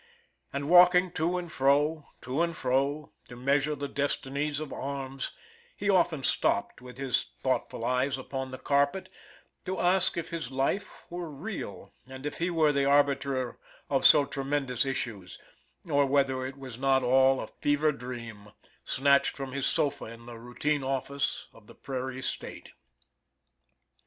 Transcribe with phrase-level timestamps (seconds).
[0.51, 5.31] And walking to and fro, to and fro, to measure the destinies of arms,
[5.77, 9.09] he often stopped, with his thoughtful eyes upon the carpet,
[9.65, 13.59] to ask if his life were real and if he were the arbiter
[13.91, 15.37] of so tremendous issues,
[15.87, 20.39] or whether it was not all a fever dream, snatched from his sofa in the
[20.39, 22.69] routine office of the Prairie state.